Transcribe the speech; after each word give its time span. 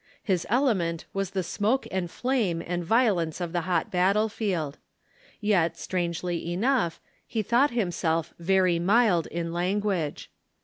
His 0.23 0.47
element 0.49 1.05
was 1.13 1.29
the 1.29 1.43
smoke 1.43 1.87
and 1.91 2.09
flame 2.09 2.63
and 2.65 2.83
violence 2.83 3.39
of 3.39 3.53
the 3.53 3.61
hot 3.69 3.91
battle 3.91 4.29
field. 4.29 4.79
Yet, 5.39 5.77
strangely 5.77 6.51
enough, 6.53 6.99
he 7.27 7.43
thought 7.43 7.69
him 7.69 7.91
self 7.91 8.33
very 8.39 8.79
mild 8.79 9.27
in 9.27 9.53
language. 9.53 10.31